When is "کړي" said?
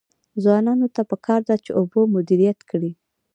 2.69-2.91